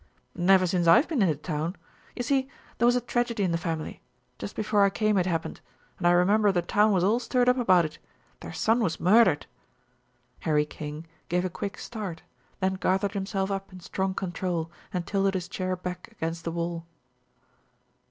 [0.33, 1.75] "Never since I've been in the town.
[2.15, 4.01] You see, there was a tragedy in the family.
[4.39, 5.61] Just before I came it happened,
[5.99, 7.99] and I remember the town was all stirred up about it.
[8.39, 9.45] Their son was murdered."
[10.39, 12.23] Harry King gave a quick start,
[12.61, 16.87] then gathered himself up in strong control and tilted his chair back against the wall.